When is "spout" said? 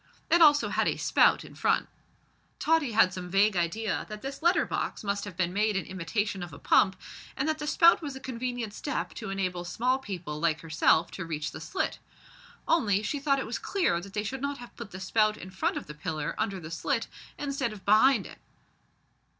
0.97-1.45, 7.67-8.01, 14.99-15.37